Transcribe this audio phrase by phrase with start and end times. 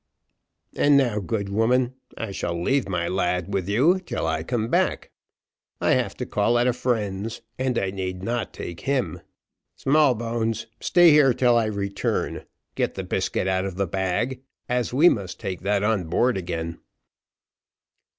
[0.75, 5.11] "And now, good woman, I shall leave my lad with you, till I come back.
[5.79, 9.21] I have to call at a friend's, and I need not take him.
[9.75, 15.07] Smallbones, stay here till I return; get the biscuit out of the bag, as we
[15.07, 16.79] must take that on board again."